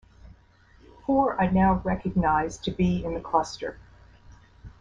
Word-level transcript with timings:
Four 1.05 1.39
are 1.39 1.51
now 1.51 1.79
recognised 1.85 2.63
to 2.63 2.71
be 2.71 3.05
in 3.05 3.13
the 3.13 3.19
cluster. 3.21 3.77